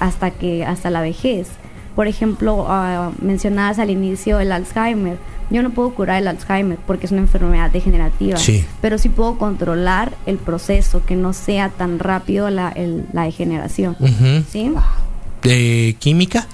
[0.01, 1.49] hasta que, hasta la vejez.
[1.95, 5.17] Por ejemplo, ah, mencionabas al inicio el Alzheimer.
[5.51, 8.65] Yo no puedo curar el Alzheimer porque es una enfermedad degenerativa, Sí.
[8.81, 13.97] pero sí puedo controlar el proceso, que no sea tan rápido la, el- la degeneración.
[14.51, 14.73] ¿Sí?
[15.43, 16.47] ¿De química?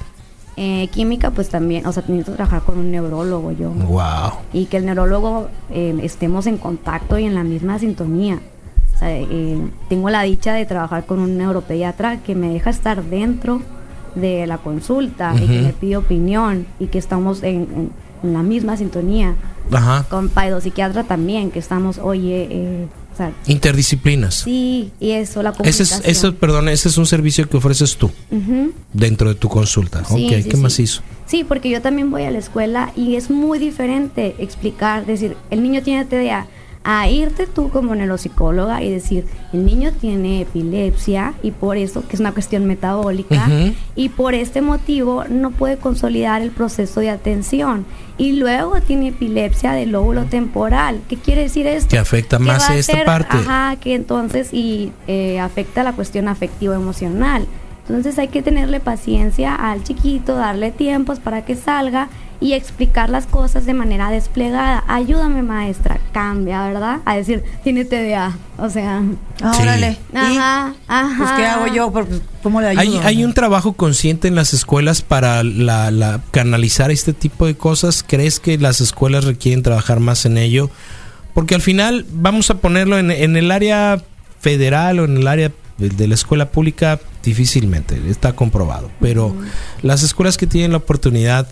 [0.57, 3.71] Eh, química, pues también, o sea, necesito trabajar con un neurólogo yo.
[3.71, 4.33] Wow.
[4.53, 8.41] Y que el neurólogo eh, estemos en contacto y en la misma sintonía.
[9.03, 9.59] Eh,
[9.89, 13.63] tengo la dicha de trabajar con un neuropediatra que me deja estar dentro
[14.15, 17.91] de la consulta y que me pide opinión y que estamos en, en-
[18.23, 19.35] en la misma sintonía.
[19.73, 20.05] Ajá.
[20.11, 24.35] Con psiquiatra también, que estamos, oye, eh, o sea, Interdisciplinas.
[24.35, 26.01] sí, y eso, la Ese comunicación.
[26.05, 28.73] es, eso, perdón, ese es un servicio que ofreces tú Ujú.
[28.93, 30.05] dentro de tu consulta.
[30.05, 30.63] Sí, ok, sí, ¿qué sí.
[30.63, 31.03] más hizo?
[31.27, 35.63] Sí, porque yo también voy a la escuela y es muy diferente explicar, decir, el
[35.63, 36.47] niño tiene TDA,
[36.83, 42.15] a irte tú como neuropsicóloga y decir, el niño tiene epilepsia y por eso, que
[42.17, 43.47] es una cuestión metabólica,
[43.95, 47.85] y por este motivo no puede consolidar el proceso de atención.
[48.17, 51.01] Y luego tiene epilepsia del lóbulo temporal.
[51.09, 51.91] ¿Qué quiere decir esto?
[51.91, 53.37] Que afecta Que más a esta ser- parte.
[53.37, 57.47] Ajá, que entonces y eh, afecta la cuestión afectivo-emocional.
[57.89, 62.09] Entonces hay que tenerle paciencia al chiquito, darle tiempos para que salga
[62.41, 64.83] y explicar las cosas de manera desplegada.
[64.89, 67.01] Ayúdame, maestra, cambia, ¿verdad?
[67.05, 68.37] A decir, tiene TDA.
[68.57, 69.03] O sea,
[69.43, 69.63] Ah, Sí.
[69.63, 69.99] órale.
[70.13, 70.17] ¿Y?
[70.17, 71.15] ajá, ajá.
[71.19, 71.91] Pues, ¿qué hago yo?
[71.93, 72.07] Pues,
[72.43, 72.81] ¿Cómo le ayudo?
[72.81, 77.57] Hay, hay un trabajo consciente en las escuelas para la, la- canalizar este tipo de
[77.57, 78.03] cosas.
[78.07, 80.71] ¿Crees que las escuelas requieren trabajar más en ello?
[81.35, 84.03] Porque al final, vamos a ponerlo en, en el área
[84.41, 88.91] federal o en el área de, de la escuela pública, difícilmente, está comprobado.
[89.01, 89.35] Pero
[89.83, 91.47] las escuelas que tienen la oportunidad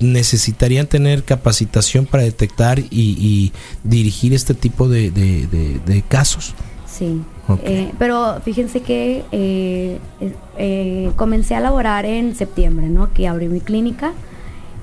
[0.00, 3.52] necesitarían tener capacitación para detectar y, y
[3.84, 6.54] dirigir este tipo de, de- de- de casos.
[6.86, 7.20] Sí.
[7.64, 13.12] Eh, pero fíjense que eh, eh, eh, comencé a laborar en septiembre, ¿no?
[13.12, 14.12] Que abrí mi clínica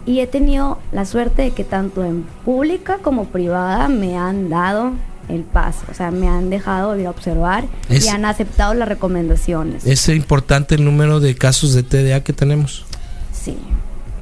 [0.06, 4.91] y he tenido la suerte de que tanto en pública como privada me han dado
[5.30, 8.88] el paso, o sea, me han dejado ir a observar Es- y han aceptado las
[8.88, 9.86] recomendaciones.
[9.86, 12.86] Es importante el número de casos de TDA que tenemos.
[13.34, 13.58] Sí.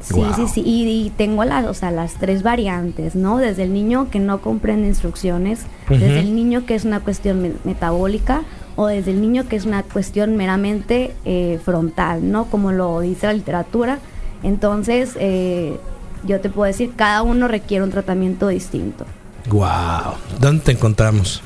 [0.05, 0.33] Sí, Wow.
[0.35, 0.61] sí, sí.
[0.63, 3.37] Y, y tengo las, o sea, las tres variantes, ¿no?
[3.39, 7.53] Desde el niño que no comprende instrucciones, desde el niño que es una cuestión me-
[7.63, 8.43] metabólica
[8.75, 12.45] o desde el niño que es una cuestión meramente eh, frontal, ¿no?
[12.45, 13.97] Como lo dice la literatura.
[14.43, 15.79] Entonces, eh,
[16.23, 19.05] yo te puedo decir, cada uno requiere un tratamiento distinto.
[19.49, 20.15] Wow.
[20.39, 21.41] ¿Dónde te encontramos?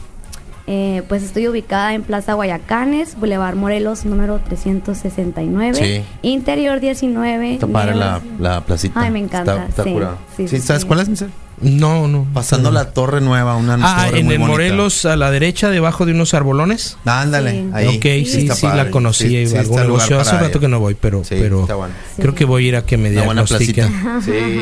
[0.71, 6.03] Eh, pues estoy ubicada en Plaza Guayacanes, Boulevard Morelos, número 369, Sí.
[6.21, 7.55] Interior 19.
[7.55, 9.01] Está padre la, la placita.
[9.01, 10.17] Ay, me encanta, Está, está sí, curado.
[10.37, 10.87] sí, Sí, sí, ¿Sabes sí.
[10.87, 11.31] cuál es, Michelle?
[11.61, 12.25] No, no.
[12.33, 12.75] Pasando no.
[12.75, 14.53] la torre nueva, una Ah, torre en muy el bonita.
[14.53, 16.97] Morelos a la derecha, debajo de unos arbolones.
[17.03, 17.69] Ándale, Sí.
[17.73, 17.87] ahí.
[17.97, 19.45] ok, sí, sí, la conocí.
[19.47, 20.19] Sí, algún negocio.
[20.21, 21.93] Hace para rato que no voy, pero, Sí, pero está bueno.
[22.15, 23.91] creo que voy a ir a que me diagnostiquen.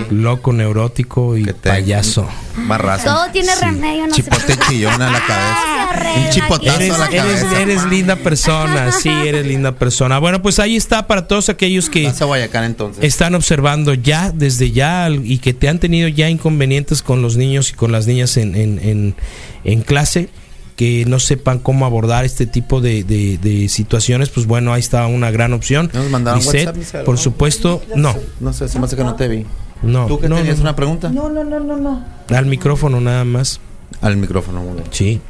[0.09, 2.27] Loco, neurótico y payaso.
[2.67, 3.13] Raza.
[3.13, 4.65] Todo tiene remedio, no Chipote preocupe.
[4.67, 5.57] chillón a la cabeza.
[5.91, 6.75] Un chipotazo.
[6.79, 7.61] Eres, a la cabeza.
[7.61, 10.19] eres linda persona, sí, eres linda persona.
[10.19, 13.03] Bueno, pues ahí está para todos aquellos que Vas a Guayacán entonces.
[13.03, 17.69] están observando ya, desde ya, y que te han tenido ya inconvenientes con los niños
[17.71, 19.15] y con las niñas en, en, en,
[19.63, 20.29] en clase,
[20.75, 25.07] que no sepan cómo abordar este tipo de, de- de situaciones, pues bueno, ahí está
[25.07, 25.89] una gran opción.
[25.93, 29.27] ¿Nos mandaron Lisette, WhatsApp, por supuesto, no, No sé, se me hace que no te
[29.27, 29.45] vi.
[29.81, 31.09] no, ¿Tú que no, tenías no, una pregunta?
[31.09, 32.05] No, no, no, no, no.
[32.29, 33.59] al micrófono nada más,
[34.01, 34.85] Al micrófono, muy bien.
[34.91, 35.21] sí.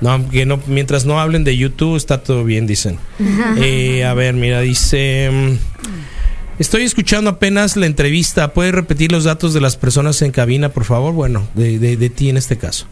[0.00, 2.98] No, que no, mientras no hablen de YouTube está todo bien, dicen.
[3.58, 5.30] Eh, a ver, mira, dice...
[5.32, 5.58] mm,
[6.60, 8.52] Estoy escuchando apenas la entrevista.
[8.52, 11.12] ¿Puedes repetir los datos de las personas en cabina, por favor?
[11.14, 12.86] Bueno, de, de, de ti en este caso.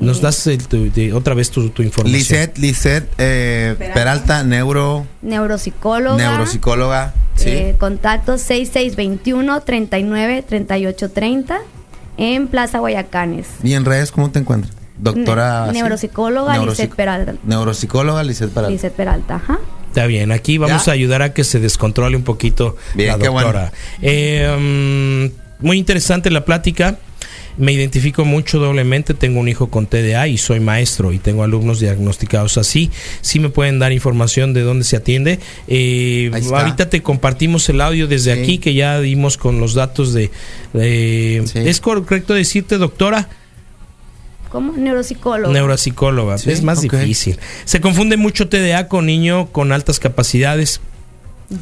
[0.00, 2.18] Nos das el- tu- de- otra vez tu, tu información.
[2.18, 6.16] Lisette, Lisette eh, Peralta, neuro, Neuropsicóloga.
[6.16, 7.14] neuropsicóloga.
[7.36, 7.50] Sí.
[7.50, 11.58] Eh, contacto 6621 39 38 30
[12.16, 13.46] en Plaza Guayacanes.
[13.62, 14.74] ¿Y en redes cómo te encuentras?
[14.98, 15.70] Doctora.
[15.72, 17.34] Neuropsicóloga Neurosic- Lisette Peralta.
[17.44, 18.70] Neuropsicóloga Lisette Peralta.
[18.72, 19.58] Lizeth Peralta, ajá.
[19.88, 20.92] Está bien, aquí vamos ¿Ya?
[20.92, 23.72] a ayudar a que se descontrole un poquito Bien, la qué doctora.
[24.00, 26.98] Eh, mm, muy interesante la plática.
[27.58, 29.12] Me identifico mucho doblemente.
[29.12, 32.90] Tengo un hijo con TDA y soy maestro y tengo alumnos diagnosticados así.
[33.20, 35.38] Sí me pueden dar información de dónde se atiende.
[35.68, 36.60] Eh, Ahí está.
[36.60, 38.40] ahorita te compartimos el audio desde Sí.
[38.40, 40.30] aquí que ya dimos con los datos de.
[40.72, 41.58] de- Sí.
[41.58, 43.28] ¿Es correcto decirte, doctora?
[44.52, 44.74] ¿Cómo?
[44.74, 45.52] Neuropsicóloga.
[45.52, 46.38] Neuropsicóloga.
[46.38, 47.38] Sí, es más difícil.
[47.64, 50.80] Se confunde mucho TDA con niño con altas capacidades.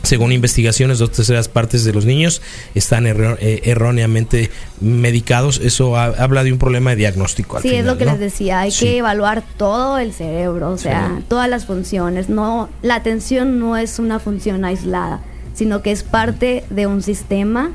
[0.04, 2.42] Según investigaciones, dos terceras partes de los niños
[2.76, 4.48] están erro- eh, erróneamente
[4.80, 5.60] medicados.
[5.64, 7.56] Eso ha- habla de un problema de diagnóstico.
[7.56, 8.12] al Sí, es lo que ¿no?
[8.12, 8.84] les decía, hay Sí.
[8.84, 12.28] que evaluar todo el cerebro, o sea, todas las funciones.
[12.28, 15.22] No, la atención no es una función aislada,
[15.54, 17.72] sino que es parte de un sistema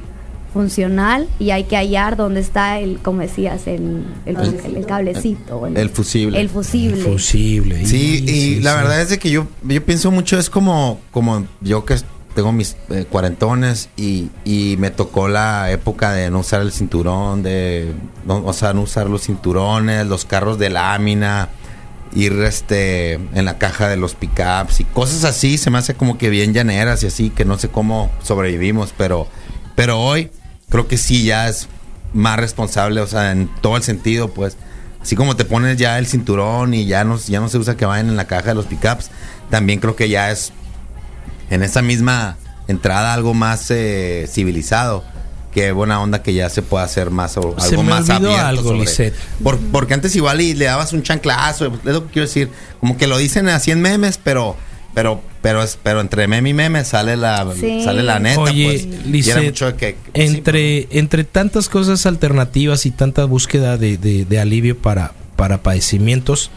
[0.56, 5.68] funcional y hay que hallar dónde está el, como decías, el, el, el- el cablecito.
[5.68, 6.40] el fusible.
[6.40, 7.02] El fusible.
[7.04, 7.86] Fusible.
[7.86, 8.78] Sí, y sí, la sí.
[8.78, 11.98] verdad es de que yo, yo pienso mucho, es como, como yo que
[12.34, 17.44] tengo mis eh, cuarentones y, y me tocó la época de no usar el cinturón,
[17.44, 17.92] de
[18.26, 21.50] no, o sea, no usar los cinturones, los carros de lámina,
[22.14, 26.18] ir este en la caja de los pickups y cosas así, se me hace como
[26.18, 29.28] que bien llaneras y así, que no sé cómo sobrevivimos, pero,
[29.76, 30.30] pero hoy
[30.70, 31.68] creo que sí ya es
[32.14, 34.58] más responsable, o sea, en todo el sentido, pues.
[35.02, 37.86] Así como te pones ya el cinturón y ya no, ya no se usa que
[37.86, 39.12] vayan en la caja de los pickups,
[39.52, 40.52] también creo que ya es
[41.52, 45.04] en esa misma entrada algo más eh, civilizado.
[45.54, 48.38] Qué buena onda que ya se pueda hacer más o- Se algo me más abierto
[48.46, 49.16] algo, sobre- Lisette.
[49.44, 52.50] Por- porque antes igual y le dabas un chanclazo, es lo que quiero decir,
[52.80, 54.58] como que lo dicen así en memes, pero
[54.96, 57.84] pero pero es pero entre meme y meme sale la Sí.
[57.84, 58.84] sale la neta, Oye, pues.
[58.86, 63.26] Y era Lisette, mucho de que pues, sí, entre, entre tantas cosas alternativas y tanta
[63.26, 66.50] búsqueda de, de- de alivio para, para padecimientos,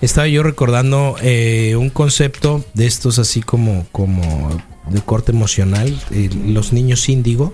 [0.00, 4.50] estaba yo recordando eh, un concepto de estos así como, como
[4.90, 7.52] de corte emocional, eh, los niños índigo,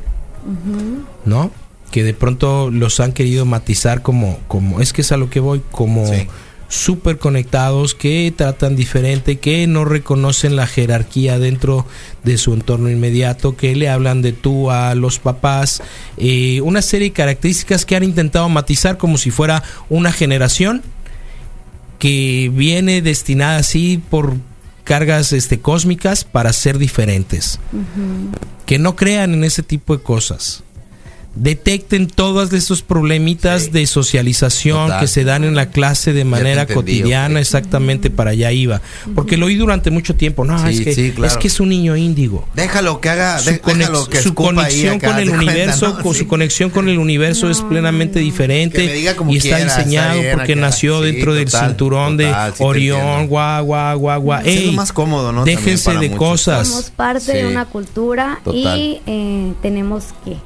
[1.24, 1.50] ¿no?
[1.90, 5.38] que de pronto los han querido matizar como, como es que es a lo que
[5.40, 6.26] voy, como Sí.
[6.68, 11.86] Súper conectados, que tratan diferente, que no reconocen la jerarquía dentro
[12.22, 15.82] de su entorno inmediato, que le hablan de tú a los papás,
[16.16, 20.82] eh, una serie de características que han intentado matizar como si fuera una generación
[21.98, 24.34] que viene destinada así por
[24.84, 27.58] cargas este cósmicas para ser diferentes.
[28.66, 30.62] Que no crean en ese tipo de cosas.
[31.36, 33.70] Detecten todos estos problemitas Sí.
[33.70, 35.00] de socialización Total.
[35.00, 37.40] que se dan en la clase de manera entendí, cotidiana, ok.
[37.40, 38.80] exactamente para allá iba.
[39.14, 40.44] Porque lo oí durante mucho tiempo.
[40.44, 41.32] No, Sí, es, que, sí, claro.
[41.32, 44.34] es que es un niño índigo Déjalo que haga, su, de- déjalo conex- que su
[44.34, 46.02] conexión acá, con el cuenta, universo, ¿no?
[46.02, 46.18] con Sí.
[46.20, 49.66] su conexión con el universo es plenamente diferente Que me diga como y está quiera,
[49.66, 50.60] está diseñado porque acá.
[50.60, 54.40] nació Sí, dentro del cinturón total, de Orión, guau, guau, guau, guau.
[54.44, 55.44] Es lo Ey, más cómodo, ¿no?
[55.44, 56.18] Déjense de muchos.
[56.18, 56.68] cosas.
[56.68, 58.78] Somos parte de una cultura Total.
[58.78, 60.36] y eh, tenemos que.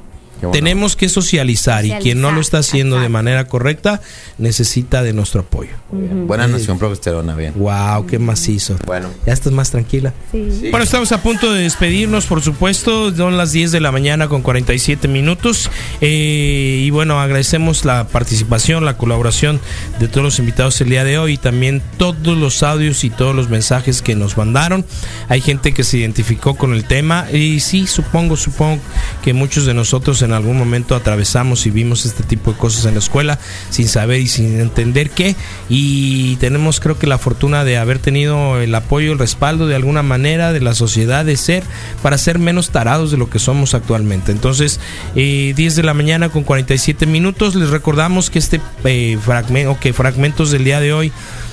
[0.51, 4.01] Tenemos que socializar, y quien no lo está haciendo de manera correcta
[4.37, 5.71] necesita de nuestro apoyo.
[5.91, 7.53] Buena nación progesterona, bien.
[7.55, 8.77] Wow, qué macizo.
[8.85, 9.09] Bueno.
[9.25, 10.13] Ya estás más tranquila.
[10.31, 10.67] Sí.
[10.69, 13.15] Bueno, estamos a punto de despedirnos, por supuesto.
[13.15, 15.69] Son las 10 de la mañana con 47 minutos.
[16.01, 19.59] Eh, y bueno, agradecemos la participación, la colaboración
[19.99, 23.35] de todos los invitados el día de hoy y también todos los audios y todos
[23.35, 24.85] los mensajes que nos mandaron.
[25.27, 28.79] Hay gente que se identificó con el tema y sí, supongo, supongo
[29.23, 32.93] que muchos de nosotros en algún momento atravesamos y vimos este tipo de cosas en
[32.93, 33.39] la escuela
[33.69, 35.35] sin saber y sin entender qué.
[35.69, 40.03] Y tenemos creo que la fortuna de haber tenido el apoyo, el respaldo de alguna
[40.03, 41.63] manera de la sociedad de ser
[42.01, 44.31] para ser menos tarados de lo que somos actualmente.
[44.31, 44.79] Entonces,
[45.15, 47.55] eh, 10 de la mañana con 47 minutos.
[47.55, 51.11] Les recordamos que este eh, fragmento, que fragmentos del día de hoy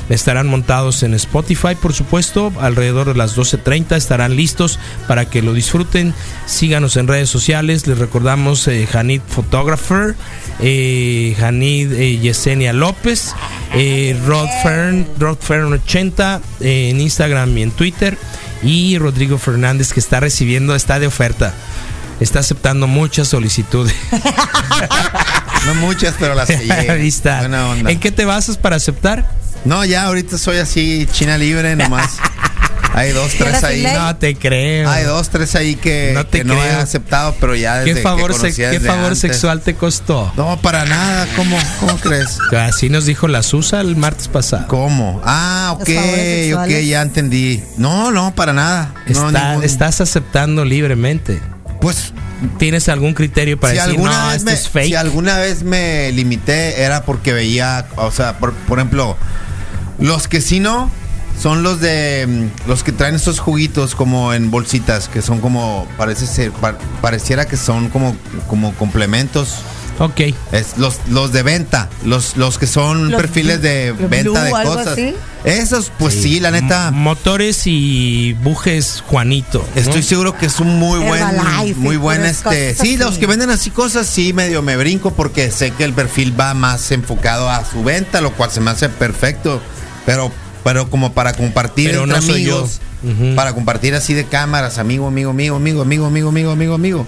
[0.09, 5.53] estarán montados en Spotify, por supuesto, alrededor de las 12.30 estarán listos para que lo
[5.53, 6.15] disfruten.
[6.47, 10.15] Síganos en redes sociales, les recordamos eh, Janit Photographer,
[10.61, 13.35] eh, Janit eh, Yesenia López,
[13.75, 18.17] eh, Rod Fern, Rod Fern 80 eh, en Instagram y en Twitter
[18.63, 21.55] y Rodrigo Fernández que está recibiendo, está de oferta.
[22.19, 23.95] Está aceptando muchas solicitudes.
[25.67, 27.41] No muchas, pero las que llegan.
[27.41, 27.91] Buena onda.
[27.91, 29.29] ¿En qué te basas para aceptar?
[29.67, 32.17] No, ya ahorita soy así, China libre nomás.
[32.95, 33.87] Hay dos, tres ¿Eres ahí.
[33.95, 34.89] No te creo.
[34.89, 38.01] Hay dos, tres ahí que No te que no he aceptado, pero ya desde ¿Qué
[38.01, 39.19] favor, que se- conocía ¿qué desde favor antes.
[39.19, 40.33] sexual te costó?
[40.35, 41.27] No, para nada.
[41.37, 42.39] ¿Cómo, cómo crees?
[42.59, 44.67] Así nos dijo la Susa el martes pasado.
[44.69, 45.21] ¿Cómo?
[45.27, 45.91] Ah, ok,
[46.55, 47.63] ok, ya entendí.
[47.77, 48.95] No, no, para nada.
[49.09, 51.43] No, ningún- Estás aceptando libremente.
[51.83, 52.15] Pues
[52.59, 54.87] ¿Tienes algún criterio para si decir, alguna, no, vez esto me, es fake?
[54.89, 59.17] si alguna vez me limité era porque veía, o sea, por, por ejemplo,
[59.99, 60.91] los que sí no
[61.41, 62.27] son los de
[62.67, 66.79] mm, los que traen estos juguitos como en bolsitas que son como parece ser pa-
[67.03, 68.17] pareciera que son como
[68.49, 69.57] como complementos.
[69.99, 70.21] Ok.
[70.53, 74.51] Es los, los de venta, los, los que son Los perfiles de blue- venta de
[74.51, 74.89] blue, algo cosas.
[74.89, 75.15] así.
[75.45, 76.89] Esos, pues sí, la neta.
[76.89, 79.67] M- Motores y bujes Juanito.
[79.75, 79.81] ¿no?
[79.81, 82.75] Estoy seguro que es un muy buen, Herbalife, muy buen este.
[82.75, 82.97] Sí, así.
[82.99, 86.53] los que venden así cosas, sí, medio me brinco porque sé que el perfil va
[86.53, 89.63] más enfocado a su venta, lo cual se me hace perfecto.
[90.07, 90.33] Pero,
[90.65, 92.55] pero como para compartir Pero entre no soy yo.
[92.55, 93.35] amigos, Ujú.
[93.35, 97.07] para compartir así de cámaras, amigo, amigo, amigo, amigo, amigo, amigo, amigo, amigo, amigo.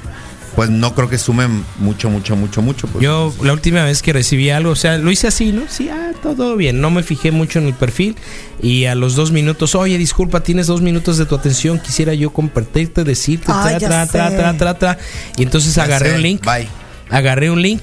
[0.56, 2.88] Pues no creo que sumen mucho, mucho, mucho, mucho.
[2.88, 3.00] pues.
[3.02, 5.62] Yo la última vez que recibí algo, o sea, lo hice así, ¿no?
[5.68, 6.80] Sí, ah, todo bien.
[6.80, 8.16] No me fijé mucho en el perfil
[8.60, 12.30] y a los dos minutos, oye, disculpa, tienes dos minutos de tu atención, quisiera yo
[12.32, 14.98] compartirte, decirte, Ay, tra, tra, tra, tra, tra, tra.
[15.36, 16.66] Y entonces Ya agarré sé, un link, Bye.
[17.08, 17.82] agarré un link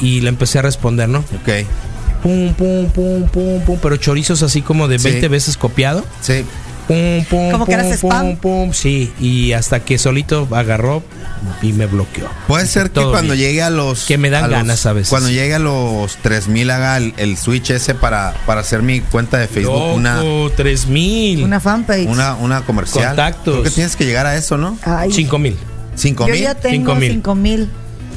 [0.00, 1.18] y le empecé a responder, ¿no?
[1.18, 1.66] Ok.
[2.22, 5.08] Pum, pum, pum, pum, pum, pero chorizos así como de Sí.
[5.10, 6.04] 20 veces copiado.
[6.20, 6.44] Sí.
[6.88, 8.36] Pum, pum, Como que pum, eras pum, spam.
[8.38, 11.02] pum, sí, y hasta que solito agarró
[11.60, 12.26] y me bloqueó.
[12.46, 13.46] Puede ser que cuando bien.
[13.48, 14.06] llegue a los.
[14.06, 15.10] Que me dan a los- ganas a veces.
[15.10, 19.36] Cuando llegue a los 3000 haga el, el switch ese para, para hacer mi cuenta
[19.38, 19.94] de Facebook.
[19.94, 21.44] Una, Loco, 3000.
[21.44, 22.08] Una fanpage.
[22.08, 23.08] una, una comercial.
[23.08, 23.52] Contactos.
[23.52, 24.78] Creo que tienes que llegar a eso, ¿no?
[24.82, 25.56] Ay, 5000.
[25.94, 26.34] 5000.
[26.34, 27.12] yo ya tengo Cinco mil.
[27.12, 27.70] 5 mil.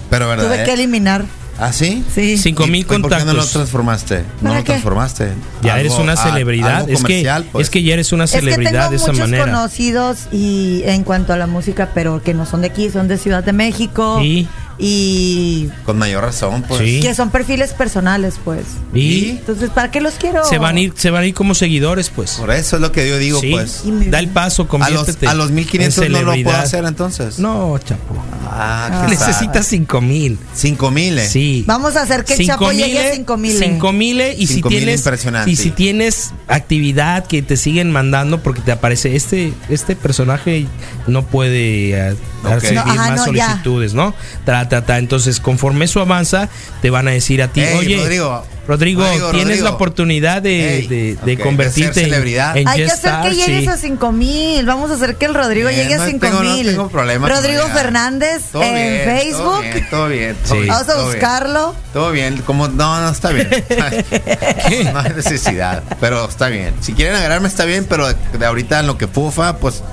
[0.09, 0.45] Pero verdad.
[0.45, 1.25] Tuve que eliminar.
[1.63, 2.03] ¿Ah, sí?
[2.13, 2.37] Sí.
[2.39, 3.51] 5000 ¿Y por qué no lo contactos.
[3.51, 4.23] transformaste?
[4.41, 4.71] No ¿Para lo qué?
[4.71, 5.31] transformaste.
[5.61, 6.89] Ya Algo- eres una celebridad.
[6.89, 7.67] es, que, pues.
[7.67, 9.45] es que ya eres una Es que celebridad tengo de esa muchos manera.
[9.45, 13.17] conocidos y en cuanto a la música, pero que no son de aquí, son de
[13.19, 14.17] Ciudad de México.
[14.19, 14.47] Sí.
[14.83, 16.81] Y Con mayor razón, pues.
[16.81, 16.99] Sí.
[17.01, 18.63] que son perfiles personales, pues.
[18.95, 20.43] Y Entonces, ¿para qué los quiero?
[20.43, 22.31] se van a ir, se van a ir como seguidores, pues.
[22.31, 23.51] Por eso es lo que yo digo, Sí.
[23.51, 23.83] pues.
[23.85, 27.37] Y Da el paso, A los, a los 1500 en no lo puedo hacer entonces.
[27.37, 28.15] No, chapo.
[28.49, 30.39] Ah, qué Necesitas 5000.
[30.55, 31.19] 5000.
[31.19, 31.27] eh.
[31.27, 31.63] Sí.
[31.67, 33.55] Vamos a hacer que el Chapo llegue a 5 mil.
[33.57, 35.51] 5 mil y si Cinco mil tienes impresionante.
[35.51, 40.65] y si tienes actividad que te siguen mandando porque te aparece este este personaje
[41.07, 43.45] no puede eh, No, ajá, más no, ya.
[43.47, 44.13] solicitudes, ¿no?
[44.45, 44.97] Ta, ta, ta.
[44.97, 46.49] Entonces, conforme eso avanza,
[46.81, 49.63] te van a decir a ti, Ey, oye, Rodrigo, Rodrigo, Rodrigo, tienes Rodrigo.
[49.65, 52.55] la oportunidad de, Ey, de- de de convertirte en- celebridad.
[52.57, 53.67] en, Hay que hacer que llegues sí.
[53.67, 54.65] a 5 mil.
[54.65, 56.65] Vamos a hacer que el Rodrigo Bien, llegue a no 5 tengo- no mil.
[56.67, 57.63] tengo problema Rodrigo.
[57.73, 59.61] Fernández Todo en bien, Todo Facebook.
[59.61, 60.35] bien, todo bien.
[60.35, 60.55] todo Sí.
[60.61, 61.11] bien, Vamos a todo bien.
[61.19, 61.75] buscarlo.
[61.93, 63.49] Todo bien, como no, no está bien.
[64.93, 66.73] No hay necesidad, pero está bien.
[66.81, 69.83] Si quieren agarrarme está bien, pero de, de ahorita en lo que fufa, pues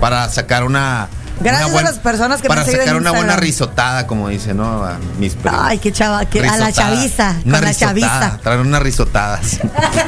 [0.00, 1.08] para sacar una
[1.40, 4.28] Gracias a las personas que me para han seguido sacar en una buena risotada, como
[4.28, 4.84] dice, ¿no?
[4.84, 5.60] A mis primos.
[5.62, 6.72] Ay, qué chava, que- a la Risotada.
[6.72, 8.38] chaviza, Una con la risotada, chaviza.
[8.42, 9.60] Traer unas risotadas.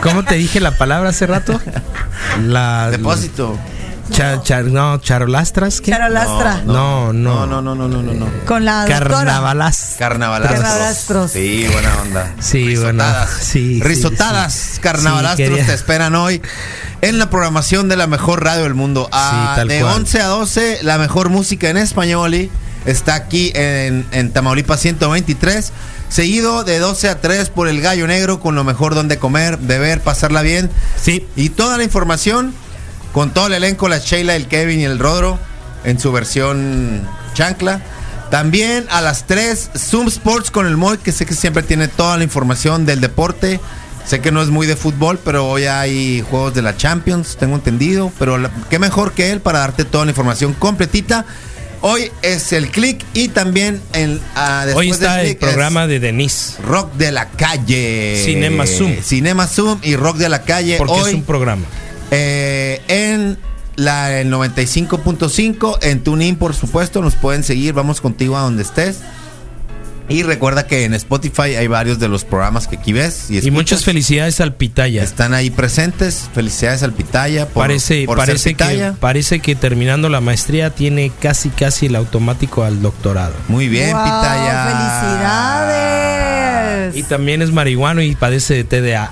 [0.03, 1.61] ¿Cómo te dije la palabra hace rato?
[2.43, 3.59] La Depósito.
[4.11, 5.91] Cha- cha- no, charolastras, ¿qué?
[5.91, 6.63] Charolastra.
[6.65, 7.47] No, no.
[7.47, 8.13] No, no, no, no, no, no.
[8.15, 8.27] no.
[8.47, 8.85] Con la.
[8.87, 9.97] Carnavalas.
[9.99, 10.61] Carnavalastros.
[10.61, 11.31] Carnavalastros.
[11.33, 12.35] Sí, buena onda.
[12.41, 13.31] Sí, Risotadas.
[13.31, 13.43] sí,
[13.77, 14.81] sí, Risotadas, sí.
[14.81, 16.43] carnavalastros te esperan hoy
[17.03, 19.09] en la programación de la mejor radio del mundo.
[19.13, 19.95] Ah, tal de cual.
[19.97, 22.51] 11 a 12, la mejor música en español y
[22.85, 25.73] está aquí en, en Tamaulipas 123.
[26.09, 30.01] Seguido de 12 a 3 por el Gallo Negro con lo mejor donde comer, beber,
[30.01, 30.71] pasarla bien.
[31.01, 31.27] Sí.
[31.35, 32.55] Y toda la información
[33.17, 35.39] con todo el elenco, la Sheila, el Kevin y el Rodro
[35.85, 37.81] en su versión chancla.
[38.31, 42.19] También a las 3, Zoom Sports con el Moy, que sé que siempre tiene toda
[42.19, 43.59] la información del deporte.
[44.07, 47.55] Sé que no es muy de fútbol, pero hoy hay juegos de la Champions, tengo
[47.55, 48.13] entendido.
[48.19, 51.25] Pero la- qué mejor que él para darte toda la información completita.
[51.81, 56.61] Hoy es el click y también el, ah, Hoy está el programa de Denise.
[56.63, 58.21] Rock de la calle.
[58.23, 58.95] Cinema Zoom.
[59.03, 60.77] Cinema Zoom y Rock de la calle.
[60.77, 61.65] Porque hoy es un programa.
[62.11, 63.39] Eh, en
[63.77, 69.01] la el 95.5 en TuneIn, por supuesto, nos pueden seguir, vamos contigo a donde estés.
[70.09, 73.85] Y recuerda que en Spotify hay varios de los programas que aquí ves y, muchas
[73.85, 75.03] felicidades al Pitaya.
[75.03, 76.31] Están ahí presentes.
[76.33, 81.11] Felicidades al Pitaya por, parece por ser parece que parece que terminando la maestría tiene
[81.21, 83.35] casi casi el automático al doctorado.
[83.49, 85.01] Muy bien, Wow, Pitaya.
[85.09, 86.97] ¡Felicidades!
[86.97, 89.11] Y también es marihuano y padece de TDA.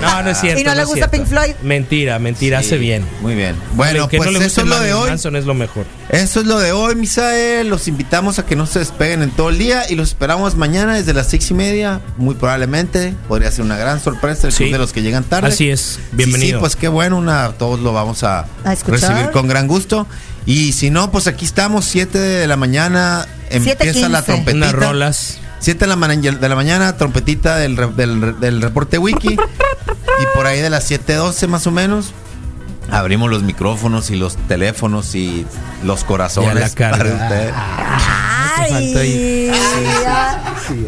[0.00, 0.60] No, no es cierto.
[0.60, 1.10] ¿Y no le gusta cierto.
[1.12, 1.54] Pink Floyd?
[1.62, 3.04] Mentira, mentira, Sí, hace bien.
[3.20, 3.56] Muy bien.
[3.74, 5.08] Bueno, que pues no le guste eso es lo de hoy.
[5.10, 5.86] Manson es lo mejor.
[6.10, 7.68] Eso es lo de hoy, Misael.
[7.68, 10.94] Los invitamos a que no se despeguen en todo el día y los esperamos mañana
[10.94, 12.00] desde las seis y media.
[12.16, 14.64] Muy probablemente podría ser una gran sorpresa el Sí.
[14.64, 15.48] club de los que llegan tarde.
[15.48, 15.98] Así es.
[16.12, 16.58] Bienvenido.
[16.58, 18.46] Sí, pues qué bueno, una, todos lo vamos a,
[18.86, 20.06] recibir con gran gusto.
[20.46, 24.24] Y si no, pues aquí estamos, 7 de la mañana, empieza la 7:15.
[24.24, 24.56] trompetita.
[24.56, 25.38] Unas rolas.
[25.60, 29.36] 7 de la, de la mañana, trompetita del, re- del, del reporte wiki.
[30.20, 32.12] y por ahí de las 7.12 más o menos,
[32.90, 35.46] abrimos los micrófonos y los teléfonos y
[35.84, 37.52] los corazones Ya la para usted.
[38.58, 39.50] Te faltó ahí.
[39.52, 40.86] Ay,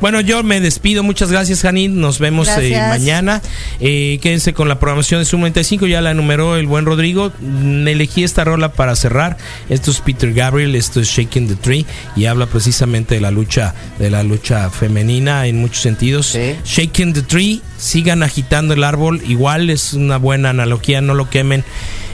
[0.00, 1.02] Bueno, yo me despido.
[1.02, 1.94] Muchas gracias, Janine.
[1.94, 3.40] Nos vemos eh, mañana.
[3.80, 5.86] Eh, quédense con la programación de Zoom 95.
[5.86, 7.32] Ya la enumeró el buen Rodrigo.
[7.40, 9.36] Mm, Elegí esta rola para cerrar.
[9.68, 10.74] Esto es Peter Gabriel.
[10.74, 11.86] Esto es Shaking the Tree.
[12.16, 16.26] Y habla precisamente de la lucha, de la lucha femenina en muchos sentidos.
[16.26, 16.56] Sí.
[16.64, 17.62] Shaking the Tree.
[17.86, 19.22] Sigan agitando el árbol.
[19.26, 21.00] Igual es una buena analogía.
[21.00, 21.64] No lo quemen.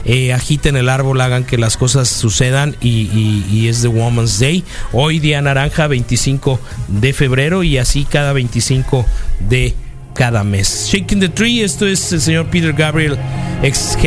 [0.05, 3.09] Eh, agiten el árbol, hagan que las cosas sucedan y,
[3.49, 4.63] y- es The Woman's Day.
[4.91, 6.59] Hoy día naranja 25
[6.89, 9.05] de febrero y así cada 25
[9.47, 9.73] de
[10.13, 10.89] cada mes.
[10.91, 13.17] Shaking the Tree, esto es el señor Peter Gabriel,
[13.63, 13.97] ex